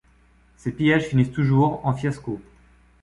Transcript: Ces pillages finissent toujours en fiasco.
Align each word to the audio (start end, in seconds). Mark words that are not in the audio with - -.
Ces 0.57 0.71
pillages 0.71 1.05
finissent 1.05 1.31
toujours 1.31 1.85
en 1.85 1.93
fiasco. 1.93 2.41